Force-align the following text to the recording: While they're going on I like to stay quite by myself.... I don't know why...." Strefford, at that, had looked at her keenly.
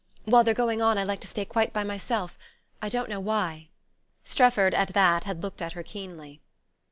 While 0.25 0.43
they're 0.43 0.55
going 0.55 0.81
on 0.81 0.97
I 0.97 1.03
like 1.03 1.19
to 1.19 1.27
stay 1.27 1.45
quite 1.45 1.71
by 1.73 1.83
myself.... 1.83 2.35
I 2.81 2.89
don't 2.89 3.07
know 3.07 3.19
why...." 3.19 3.69
Strefford, 4.23 4.73
at 4.73 4.95
that, 4.95 5.25
had 5.25 5.43
looked 5.43 5.61
at 5.61 5.73
her 5.73 5.83
keenly. 5.83 6.41